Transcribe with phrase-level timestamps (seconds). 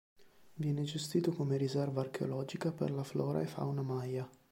[0.55, 4.27] Viene gestito come Riserva Archeologica per la flora e fauna Maya.